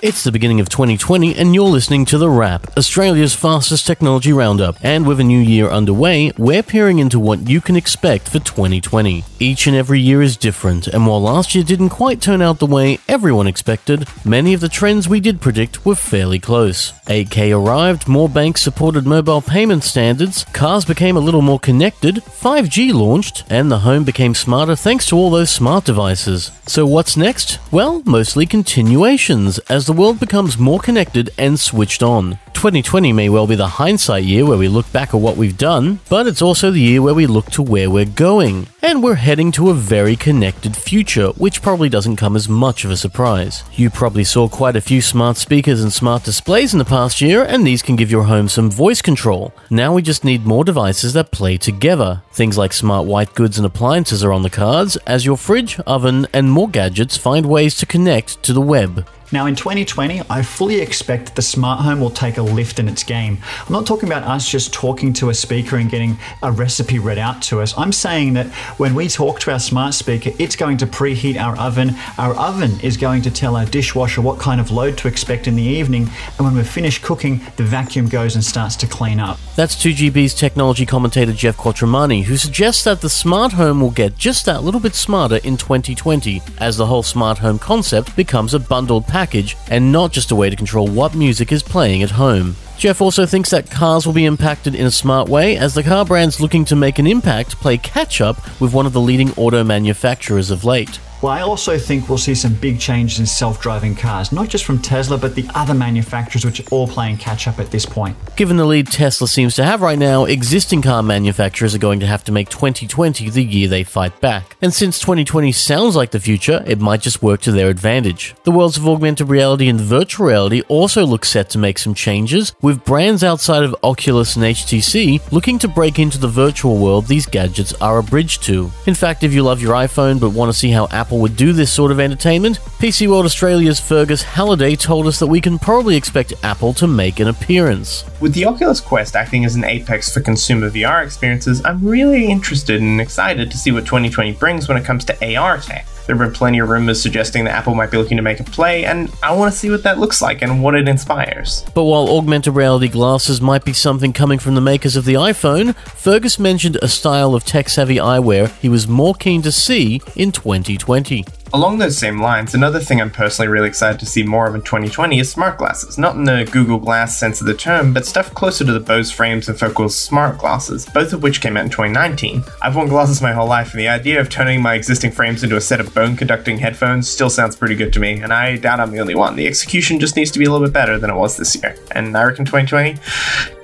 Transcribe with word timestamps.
It's 0.00 0.22
the 0.22 0.30
beginning 0.30 0.60
of 0.60 0.68
2020, 0.68 1.34
and 1.34 1.56
you're 1.56 1.64
listening 1.64 2.04
to 2.04 2.18
The 2.18 2.30
Wrap, 2.30 2.68
Australia's 2.76 3.34
fastest 3.34 3.84
technology 3.84 4.32
roundup. 4.32 4.76
And 4.80 5.04
with 5.04 5.18
a 5.18 5.24
new 5.24 5.40
year 5.40 5.68
underway, 5.68 6.30
we're 6.38 6.62
peering 6.62 7.00
into 7.00 7.18
what 7.18 7.48
you 7.48 7.60
can 7.60 7.74
expect 7.74 8.28
for 8.28 8.38
2020. 8.38 9.24
Each 9.40 9.66
and 9.66 9.74
every 9.74 9.98
year 9.98 10.22
is 10.22 10.36
different, 10.36 10.86
and 10.86 11.04
while 11.04 11.20
last 11.20 11.52
year 11.52 11.64
didn't 11.64 11.88
quite 11.88 12.20
turn 12.20 12.40
out 12.40 12.60
the 12.60 12.66
way 12.66 13.00
everyone 13.08 13.48
expected, 13.48 14.06
many 14.24 14.54
of 14.54 14.60
the 14.60 14.68
trends 14.68 15.08
we 15.08 15.18
did 15.18 15.40
predict 15.40 15.84
were 15.84 15.96
fairly 15.96 16.38
close. 16.38 16.92
8K 17.06 17.52
arrived, 17.52 18.06
more 18.06 18.28
banks 18.28 18.62
supported 18.62 19.04
mobile 19.04 19.42
payment 19.42 19.82
standards, 19.82 20.44
cars 20.52 20.84
became 20.84 21.16
a 21.16 21.20
little 21.20 21.42
more 21.42 21.58
connected, 21.58 22.16
5G 22.16 22.92
launched, 22.92 23.42
and 23.50 23.68
the 23.68 23.80
home 23.80 24.04
became 24.04 24.36
smarter 24.36 24.76
thanks 24.76 25.06
to 25.06 25.16
all 25.16 25.30
those 25.30 25.50
smart 25.50 25.84
devices. 25.84 26.52
So, 26.68 26.86
what's 26.86 27.16
next? 27.16 27.58
Well, 27.72 28.02
mostly 28.04 28.46
continuations, 28.46 29.58
as 29.70 29.88
the 29.88 29.94
world 29.98 30.20
becomes 30.20 30.56
more 30.56 30.78
connected 30.78 31.30
and 31.36 31.58
switched 31.58 32.04
on. 32.04 32.38
2020 32.54 33.12
may 33.12 33.28
well 33.28 33.46
be 33.46 33.54
the 33.54 33.66
hindsight 33.66 34.24
year 34.24 34.44
where 34.44 34.58
we 34.58 34.68
look 34.68 34.90
back 34.92 35.14
at 35.14 35.20
what 35.20 35.36
we've 35.36 35.58
done, 35.58 36.00
but 36.08 36.26
it's 36.26 36.42
also 36.42 36.70
the 36.70 36.80
year 36.80 37.02
where 37.02 37.14
we 37.14 37.26
look 37.26 37.46
to 37.46 37.62
where 37.62 37.90
we're 37.90 38.04
going. 38.04 38.66
And 38.82 39.02
we're 39.02 39.14
heading 39.14 39.52
to 39.52 39.70
a 39.70 39.74
very 39.74 40.16
connected 40.16 40.76
future, 40.76 41.28
which 41.30 41.62
probably 41.62 41.88
doesn't 41.88 42.16
come 42.16 42.36
as 42.36 42.48
much 42.48 42.84
of 42.84 42.90
a 42.90 42.96
surprise. 42.96 43.62
You 43.74 43.90
probably 43.90 44.24
saw 44.24 44.48
quite 44.48 44.76
a 44.76 44.80
few 44.80 45.00
smart 45.00 45.36
speakers 45.36 45.82
and 45.82 45.92
smart 45.92 46.24
displays 46.24 46.72
in 46.72 46.78
the 46.78 46.84
past 46.84 47.20
year, 47.20 47.44
and 47.44 47.66
these 47.66 47.82
can 47.82 47.96
give 47.96 48.10
your 48.10 48.24
home 48.24 48.48
some 48.48 48.70
voice 48.70 49.02
control. 49.02 49.52
Now 49.68 49.94
we 49.94 50.02
just 50.02 50.24
need 50.24 50.46
more 50.46 50.64
devices 50.64 51.12
that 51.12 51.32
play 51.32 51.58
together. 51.58 52.22
Things 52.32 52.56
like 52.56 52.72
smart 52.72 53.06
white 53.06 53.34
goods 53.34 53.58
and 53.58 53.66
appliances 53.66 54.24
are 54.24 54.32
on 54.32 54.42
the 54.42 54.50
cards, 54.50 54.96
as 55.06 55.24
your 55.24 55.36
fridge, 55.36 55.78
oven, 55.80 56.26
and 56.32 56.50
more 56.50 56.68
gadgets 56.68 57.16
find 57.16 57.46
ways 57.46 57.76
to 57.76 57.86
connect 57.86 58.42
to 58.44 58.52
the 58.52 58.60
web. 58.60 59.06
Now, 59.30 59.44
in 59.44 59.54
2020, 59.56 60.22
I 60.30 60.40
fully 60.40 60.80
expect 60.80 61.26
that 61.26 61.36
the 61.36 61.42
smart 61.42 61.80
home 61.80 62.00
will 62.00 62.10
take 62.10 62.38
a 62.38 62.42
lift 62.42 62.78
in 62.78 62.88
its 62.88 63.02
game. 63.02 63.36
I'm 63.66 63.72
not 63.74 63.86
talking 63.86 64.08
about 64.08 64.22
us 64.22 64.48
just 64.48 64.72
talking 64.72 65.12
to 65.14 65.28
a 65.28 65.34
speaker 65.34 65.76
and 65.76 65.90
getting 65.90 66.16
a 66.42 66.50
recipe 66.50 66.98
read 66.98 67.18
out 67.18 67.42
to 67.42 67.60
us. 67.60 67.76
I'm 67.76 67.92
saying 67.92 68.32
that 68.34 68.46
when 68.78 68.94
we 68.94 69.06
talk 69.06 69.38
to 69.40 69.52
our 69.52 69.58
smart 69.58 69.92
speaker, 69.92 70.30
it's 70.38 70.56
going 70.56 70.78
to 70.78 70.86
preheat 70.86 71.36
our 71.38 71.58
oven. 71.58 71.94
Our 72.16 72.34
oven 72.36 72.80
is 72.80 72.96
going 72.96 73.20
to 73.22 73.30
tell 73.30 73.54
our 73.54 73.66
dishwasher 73.66 74.22
what 74.22 74.40
kind 74.40 74.62
of 74.62 74.70
load 74.70 74.96
to 74.98 75.08
expect 75.08 75.46
in 75.46 75.56
the 75.56 75.62
evening. 75.62 76.08
And 76.38 76.46
when 76.46 76.54
we're 76.54 76.64
finished 76.64 77.02
cooking, 77.02 77.42
the 77.56 77.64
vacuum 77.64 78.08
goes 78.08 78.34
and 78.34 78.42
starts 78.42 78.76
to 78.76 78.86
clean 78.86 79.20
up. 79.20 79.38
That's 79.56 79.76
2GB's 79.76 80.32
technology 80.32 80.86
commentator 80.86 81.34
Geoff 81.34 81.58
Quattromani, 81.58 82.24
who 82.24 82.38
suggests 82.38 82.82
that 82.84 83.02
the 83.02 83.10
smart 83.10 83.52
home 83.52 83.82
will 83.82 83.90
get 83.90 84.16
just 84.16 84.46
that 84.46 84.64
little 84.64 84.80
bit 84.80 84.94
smarter 84.94 85.36
in 85.36 85.58
2020 85.58 86.40
as 86.56 86.78
the 86.78 86.86
whole 86.86 87.02
smart 87.02 87.38
home 87.38 87.58
concept 87.58 88.16
becomes 88.16 88.54
a 88.54 88.58
bundled 88.58 89.06
package 89.06 89.17
package 89.18 89.56
and 89.68 89.90
not 89.90 90.12
just 90.12 90.30
a 90.30 90.36
way 90.36 90.48
to 90.48 90.54
control 90.54 90.86
what 90.86 91.12
music 91.12 91.50
is 91.50 91.60
playing 91.60 92.04
at 92.04 92.10
home. 92.12 92.54
Geoff 92.78 93.00
also 93.00 93.26
thinks 93.26 93.50
that 93.50 93.68
cars 93.68 94.06
will 94.06 94.12
be 94.12 94.26
impacted 94.26 94.76
in 94.76 94.86
a 94.86 94.92
smart 94.92 95.28
way 95.28 95.56
as 95.56 95.74
the 95.74 95.82
car 95.82 96.04
brands 96.04 96.40
looking 96.40 96.64
to 96.66 96.76
make 96.76 97.00
an 97.00 97.06
impact 97.08 97.56
play 97.56 97.78
catch 97.78 98.20
up 98.20 98.36
with 98.60 98.72
one 98.72 98.86
of 98.86 98.92
the 98.92 99.00
leading 99.00 99.32
auto 99.32 99.64
manufacturers 99.64 100.52
of 100.52 100.64
late. 100.64 101.00
Well, 101.20 101.32
I 101.32 101.40
also 101.40 101.76
think 101.78 102.08
we'll 102.08 102.16
see 102.18 102.36
some 102.36 102.54
big 102.54 102.78
changes 102.78 103.18
in 103.18 103.26
self 103.26 103.60
driving 103.60 103.96
cars, 103.96 104.30
not 104.30 104.48
just 104.48 104.64
from 104.64 104.78
Tesla, 104.78 105.18
but 105.18 105.34
the 105.34 105.48
other 105.54 105.74
manufacturers, 105.74 106.44
which 106.44 106.60
are 106.60 106.68
all 106.70 106.86
playing 106.86 107.16
catch 107.16 107.48
up 107.48 107.58
at 107.58 107.72
this 107.72 107.84
point. 107.84 108.16
Given 108.36 108.56
the 108.56 108.64
lead 108.64 108.86
Tesla 108.86 109.26
seems 109.26 109.56
to 109.56 109.64
have 109.64 109.82
right 109.82 109.98
now, 109.98 110.26
existing 110.26 110.82
car 110.82 111.02
manufacturers 111.02 111.74
are 111.74 111.78
going 111.78 111.98
to 112.00 112.06
have 112.06 112.22
to 112.24 112.32
make 112.32 112.50
2020 112.50 113.30
the 113.30 113.42
year 113.42 113.66
they 113.66 113.82
fight 113.82 114.20
back. 114.20 114.56
And 114.62 114.72
since 114.72 115.00
2020 115.00 115.50
sounds 115.50 115.96
like 115.96 116.12
the 116.12 116.20
future, 116.20 116.62
it 116.66 116.78
might 116.78 117.00
just 117.00 117.20
work 117.20 117.40
to 117.42 117.52
their 117.52 117.68
advantage. 117.68 118.36
The 118.44 118.52
worlds 118.52 118.76
of 118.76 118.86
augmented 118.86 119.28
reality 119.28 119.68
and 119.68 119.80
virtual 119.80 120.26
reality 120.26 120.62
also 120.68 121.04
look 121.04 121.24
set 121.24 121.50
to 121.50 121.58
make 121.58 121.78
some 121.78 121.94
changes, 121.94 122.54
with 122.62 122.84
brands 122.84 123.24
outside 123.24 123.64
of 123.64 123.74
Oculus 123.82 124.36
and 124.36 124.44
HTC 124.44 125.32
looking 125.32 125.58
to 125.58 125.66
break 125.66 125.98
into 125.98 126.18
the 126.18 126.28
virtual 126.28 126.76
world 126.78 127.06
these 127.06 127.26
gadgets 127.26 127.72
are 127.74 127.98
a 127.98 128.02
bridge 128.04 128.38
to. 128.40 128.70
In 128.86 128.94
fact, 128.94 129.24
if 129.24 129.32
you 129.32 129.42
love 129.42 129.60
your 129.60 129.74
iPhone 129.74 130.20
but 130.20 130.30
want 130.30 130.52
to 130.52 130.58
see 130.58 130.70
how 130.70 130.86
Apple 130.92 131.07
Apple 131.08 131.20
would 131.20 131.36
do 131.36 131.54
this 131.54 131.72
sort 131.72 131.90
of 131.90 132.00
entertainment, 132.00 132.58
PC 132.78 133.08
World 133.08 133.24
Australia's 133.24 133.80
Fergus 133.80 134.22
Halliday 134.22 134.76
told 134.76 135.08
us 135.08 135.18
that 135.18 135.26
we 135.26 135.40
can 135.40 135.58
probably 135.58 135.96
expect 135.96 136.32
Apple 136.44 136.72
to 136.74 136.86
make 136.86 137.18
an 137.18 137.26
appearance. 137.26 138.04
With 138.20 138.34
the 138.34 138.44
Oculus 138.44 138.80
Quest 138.80 139.16
acting 139.16 139.44
as 139.44 139.56
an 139.56 139.64
apex 139.64 140.14
for 140.14 140.20
consumer 140.20 140.70
VR 140.70 141.04
experiences, 141.04 141.60
I'm 141.64 141.84
really 141.84 142.30
interested 142.30 142.80
and 142.80 143.00
excited 143.00 143.50
to 143.50 143.58
see 143.58 143.72
what 143.72 143.84
2020 143.84 144.34
brings 144.34 144.68
when 144.68 144.76
it 144.76 144.84
comes 144.84 145.04
to 145.06 145.36
AR 145.36 145.58
tech. 145.58 145.88
There 146.06 146.16
have 146.16 146.24
been 146.24 146.32
plenty 146.32 146.60
of 146.60 146.68
rumors 146.68 147.02
suggesting 147.02 147.44
that 147.44 147.54
Apple 147.54 147.74
might 147.74 147.90
be 147.90 147.98
looking 147.98 148.16
to 148.16 148.22
make 148.22 148.38
a 148.38 148.44
play, 148.44 148.84
and 148.84 149.12
I 149.24 149.32
want 149.32 149.52
to 149.52 149.58
see 149.58 149.70
what 149.70 149.82
that 149.82 149.98
looks 149.98 150.22
like 150.22 150.40
and 150.40 150.62
what 150.62 150.76
it 150.76 150.88
inspires. 150.88 151.64
But 151.74 151.82
while 151.82 152.08
augmented 152.08 152.54
reality 152.54 152.88
glasses 152.88 153.40
might 153.40 153.64
be 153.64 153.72
something 153.72 154.12
coming 154.12 154.38
from 154.38 154.54
the 154.54 154.60
makers 154.60 154.94
of 154.94 155.04
the 155.04 155.14
iPhone, 155.14 155.74
Fergus 155.74 156.38
mentioned 156.38 156.78
a 156.80 156.88
style 156.88 157.34
of 157.34 157.44
tech 157.44 157.68
savvy 157.68 157.96
eyewear 157.96 158.56
he 158.60 158.68
was 158.68 158.86
more 158.86 159.14
keen 159.14 159.42
to 159.42 159.50
see 159.50 160.00
in 160.14 160.30
2020. 160.30 161.24
Along 161.54 161.78
those 161.78 161.96
same 161.96 162.20
lines, 162.20 162.54
another 162.54 162.78
thing 162.78 163.00
I'm 163.00 163.10
personally 163.10 163.48
really 163.48 163.68
excited 163.68 163.98
to 164.00 164.06
see 164.06 164.22
more 164.22 164.46
of 164.46 164.54
in 164.54 164.60
2020 164.60 165.18
is 165.18 165.30
smart 165.30 165.56
glasses. 165.56 165.96
Not 165.96 166.14
in 166.14 166.24
the 166.24 166.46
Google 166.52 166.78
Glass 166.78 167.18
sense 167.18 167.40
of 167.40 167.46
the 167.46 167.54
term, 167.54 167.94
but 167.94 168.04
stuff 168.04 168.34
closer 168.34 168.66
to 168.66 168.72
the 168.72 168.80
Bose 168.80 169.10
frames 169.10 169.48
and 169.48 169.58
Focal's 169.58 169.96
smart 169.96 170.36
glasses, 170.36 170.84
both 170.84 171.14
of 171.14 171.22
which 171.22 171.40
came 171.40 171.56
out 171.56 171.64
in 171.64 171.70
2019. 171.70 172.44
I've 172.60 172.76
worn 172.76 172.88
glasses 172.88 173.22
my 173.22 173.32
whole 173.32 173.48
life, 173.48 173.72
and 173.72 173.80
the 173.80 173.88
idea 173.88 174.20
of 174.20 174.28
turning 174.28 174.60
my 174.60 174.74
existing 174.74 175.10
frames 175.10 175.42
into 175.42 175.56
a 175.56 175.60
set 175.60 175.80
of 175.80 175.94
bone 175.94 176.16
conducting 176.16 176.58
headphones 176.58 177.08
still 177.08 177.30
sounds 177.30 177.56
pretty 177.56 177.76
good 177.76 177.94
to 177.94 178.00
me, 178.00 178.20
and 178.20 178.30
I 178.30 178.56
doubt 178.56 178.80
I'm 178.80 178.90
the 178.90 179.00
only 179.00 179.14
one. 179.14 179.34
The 179.34 179.46
execution 179.46 180.00
just 180.00 180.16
needs 180.16 180.30
to 180.32 180.38
be 180.38 180.44
a 180.44 180.50
little 180.50 180.66
bit 180.66 180.74
better 180.74 180.98
than 180.98 181.08
it 181.08 181.16
was 181.16 181.38
this 181.38 181.56
year, 181.56 181.76
and 181.92 182.14
I 182.14 182.24
reckon 182.24 182.44
2020 182.44 182.98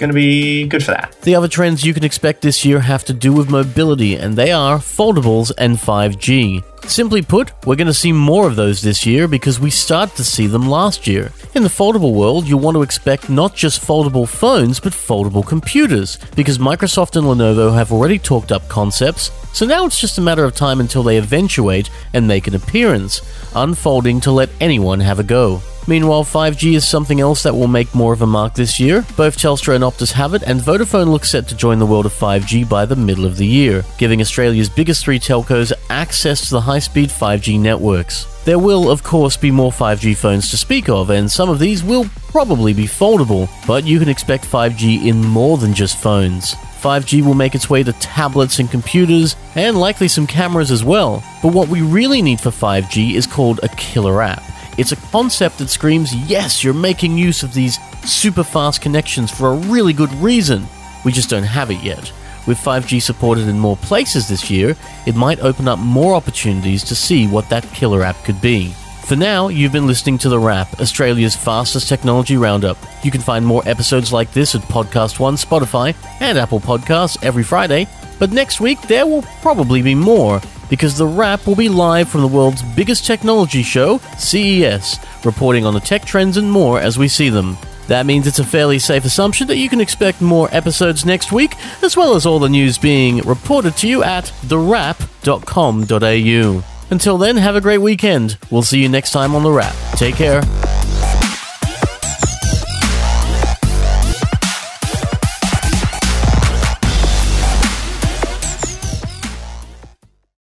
gonna 0.00 0.14
be 0.14 0.66
good 0.68 0.82
for 0.82 0.92
that. 0.92 1.20
The 1.20 1.34
other 1.34 1.48
trends 1.48 1.84
you 1.84 1.92
can 1.92 2.04
expect 2.04 2.40
this 2.40 2.64
year 2.64 2.80
have 2.80 3.04
to 3.04 3.12
do 3.12 3.34
with 3.34 3.50
mobility, 3.50 4.14
and 4.14 4.36
they 4.36 4.52
are 4.52 4.78
foldables 4.78 5.52
and 5.58 5.76
5G. 5.76 6.64
Simply 6.86 7.22
put, 7.22 7.52
we're 7.66 7.76
going 7.76 7.88
to 7.88 7.94
see 7.94 8.12
more 8.12 8.46
of 8.46 8.56
those 8.56 8.80
this 8.80 9.04
year 9.04 9.26
because 9.26 9.58
we 9.58 9.70
started 9.70 10.14
to 10.16 10.24
see 10.24 10.46
them 10.46 10.68
last 10.68 11.06
year. 11.06 11.32
In 11.54 11.62
the 11.62 11.68
foldable 11.68 12.14
world, 12.14 12.46
you'll 12.46 12.60
want 12.60 12.76
to 12.76 12.82
expect 12.82 13.28
not 13.28 13.54
just 13.54 13.84
foldable 13.84 14.28
phones, 14.28 14.78
but 14.78 14.92
foldable 14.92 15.44
computers, 15.44 16.18
because 16.36 16.58
Microsoft 16.58 17.16
and 17.16 17.26
Lenovo 17.26 17.74
have 17.74 17.90
already 17.90 18.18
talked 18.18 18.52
up 18.52 18.68
concepts, 18.68 19.32
so 19.52 19.66
now 19.66 19.86
it's 19.86 20.00
just 20.00 20.18
a 20.18 20.20
matter 20.20 20.44
of 20.44 20.54
time 20.54 20.78
until 20.78 21.02
they 21.02 21.16
eventuate 21.16 21.90
and 22.12 22.28
make 22.28 22.46
an 22.46 22.54
appearance, 22.54 23.22
unfolding 23.56 24.20
to 24.20 24.30
let 24.30 24.50
anyone 24.60 25.00
have 25.00 25.18
a 25.18 25.24
go. 25.24 25.60
Meanwhile, 25.86 26.24
5G 26.24 26.74
is 26.74 26.88
something 26.88 27.20
else 27.20 27.42
that 27.42 27.54
will 27.54 27.68
make 27.68 27.94
more 27.94 28.14
of 28.14 28.22
a 28.22 28.26
mark 28.26 28.54
this 28.54 28.80
year. 28.80 29.04
Both 29.16 29.36
Telstra 29.36 29.74
and 29.74 29.84
Optus 29.84 30.12
have 30.12 30.32
it, 30.32 30.42
and 30.42 30.60
Vodafone 30.60 31.08
looks 31.08 31.30
set 31.30 31.46
to 31.48 31.56
join 31.56 31.78
the 31.78 31.86
world 31.86 32.06
of 32.06 32.12
5G 32.12 32.68
by 32.68 32.86
the 32.86 32.96
middle 32.96 33.26
of 33.26 33.36
the 33.36 33.46
year, 33.46 33.84
giving 33.98 34.20
Australia's 34.22 34.70
biggest 34.70 35.04
three 35.04 35.18
telcos 35.18 35.72
access 35.90 36.48
to 36.48 36.50
the 36.54 36.60
high 36.60 36.78
speed 36.78 37.10
5G 37.10 37.60
networks. 37.60 38.26
There 38.44 38.58
will, 38.58 38.90
of 38.90 39.02
course, 39.02 39.36
be 39.36 39.50
more 39.50 39.70
5G 39.70 40.16
phones 40.16 40.50
to 40.50 40.56
speak 40.56 40.88
of, 40.88 41.10
and 41.10 41.30
some 41.30 41.50
of 41.50 41.58
these 41.58 41.82
will 41.82 42.06
probably 42.28 42.72
be 42.72 42.84
foldable, 42.84 43.48
but 43.66 43.84
you 43.84 43.98
can 43.98 44.08
expect 44.08 44.44
5G 44.44 45.04
in 45.06 45.24
more 45.24 45.58
than 45.58 45.74
just 45.74 45.98
phones. 45.98 46.54
5G 46.80 47.24
will 47.24 47.34
make 47.34 47.54
its 47.54 47.70
way 47.70 47.82
to 47.82 47.92
tablets 47.94 48.58
and 48.58 48.70
computers, 48.70 49.36
and 49.54 49.78
likely 49.78 50.08
some 50.08 50.26
cameras 50.26 50.70
as 50.70 50.84
well. 50.84 51.22
But 51.42 51.54
what 51.54 51.68
we 51.68 51.80
really 51.82 52.20
need 52.22 52.40
for 52.40 52.50
5G 52.50 53.14
is 53.14 53.26
called 53.26 53.60
a 53.62 53.68
killer 53.68 54.22
app. 54.22 54.42
It's 54.76 54.92
a 54.92 54.96
concept 54.96 55.58
that 55.58 55.70
screams, 55.70 56.14
yes, 56.14 56.64
you're 56.64 56.74
making 56.74 57.16
use 57.16 57.42
of 57.42 57.54
these 57.54 57.78
super 58.04 58.42
fast 58.42 58.80
connections 58.80 59.30
for 59.30 59.48
a 59.48 59.56
really 59.56 59.92
good 59.92 60.12
reason. 60.14 60.66
We 61.04 61.12
just 61.12 61.30
don't 61.30 61.44
have 61.44 61.70
it 61.70 61.82
yet. 61.82 62.12
With 62.46 62.58
5G 62.58 63.00
supported 63.00 63.48
in 63.48 63.58
more 63.58 63.76
places 63.76 64.28
this 64.28 64.50
year, 64.50 64.76
it 65.06 65.14
might 65.14 65.40
open 65.40 65.68
up 65.68 65.78
more 65.78 66.14
opportunities 66.14 66.82
to 66.84 66.94
see 66.94 67.26
what 67.26 67.48
that 67.48 67.64
killer 67.72 68.02
app 68.02 68.22
could 68.24 68.40
be. 68.40 68.74
For 69.06 69.16
now, 69.16 69.48
you've 69.48 69.72
been 69.72 69.86
listening 69.86 70.18
to 70.18 70.28
The 70.28 70.38
Wrap, 70.38 70.80
Australia's 70.80 71.36
fastest 71.36 71.88
technology 71.88 72.36
roundup. 72.36 72.78
You 73.04 73.10
can 73.10 73.20
find 73.20 73.44
more 73.44 73.62
episodes 73.66 74.12
like 74.12 74.32
this 74.32 74.54
at 74.54 74.62
Podcast 74.62 75.20
One, 75.20 75.36
Spotify, 75.36 75.94
and 76.20 76.38
Apple 76.38 76.60
Podcasts 76.60 77.22
every 77.22 77.42
Friday. 77.42 77.86
But 78.18 78.32
next 78.32 78.60
week, 78.60 78.80
there 78.82 79.06
will 79.06 79.22
probably 79.42 79.82
be 79.82 79.94
more 79.94 80.40
because 80.68 80.96
The 80.96 81.06
Wrap 81.06 81.46
will 81.46 81.56
be 81.56 81.68
live 81.68 82.08
from 82.08 82.22
the 82.22 82.28
world's 82.28 82.62
biggest 82.62 83.06
technology 83.06 83.62
show, 83.62 83.98
CES, 84.18 84.98
reporting 85.24 85.66
on 85.66 85.74
the 85.74 85.80
tech 85.80 86.04
trends 86.04 86.36
and 86.36 86.50
more 86.50 86.80
as 86.80 86.98
we 86.98 87.08
see 87.08 87.28
them. 87.28 87.56
That 87.88 88.06
means 88.06 88.26
it's 88.26 88.38
a 88.38 88.44
fairly 88.44 88.78
safe 88.78 89.04
assumption 89.04 89.46
that 89.48 89.58
you 89.58 89.68
can 89.68 89.80
expect 89.80 90.20
more 90.20 90.48
episodes 90.52 91.04
next 91.04 91.32
week, 91.32 91.54
as 91.82 91.96
well 91.96 92.14
as 92.14 92.26
all 92.26 92.38
the 92.38 92.48
news 92.48 92.78
being 92.78 93.18
reported 93.18 93.76
to 93.78 93.88
you 93.88 94.02
at 94.02 94.24
thewrap.com.au. 94.46 96.64
Until 96.90 97.18
then, 97.18 97.36
have 97.36 97.56
a 97.56 97.60
great 97.60 97.78
weekend. 97.78 98.38
We'll 98.50 98.62
see 98.62 98.82
you 98.82 98.88
next 98.88 99.10
time 99.10 99.34
on 99.34 99.42
The 99.42 99.50
Wrap. 99.50 99.74
Take 99.96 100.16
care. 100.16 100.42